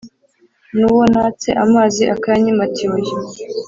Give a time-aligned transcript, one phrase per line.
[0.77, 3.13] nuwo natse amazi akayanyima ati oya